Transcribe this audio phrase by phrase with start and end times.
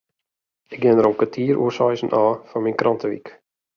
[0.75, 3.27] Ik gean der om kertier oer seizen ôf foar myn krantewyk.